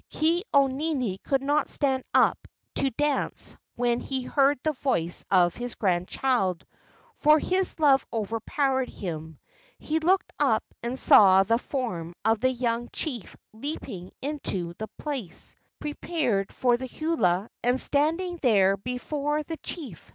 [0.17, 5.53] "Ke au nini could not stand up to dance when he heard the voice of
[5.55, 6.65] his grandchild,
[7.13, 9.37] for his love overpowered him.
[9.77, 15.55] He looked up and saw the form of the young chief leaping into the place
[15.77, 20.09] prepared for the hula and standing there before the chief.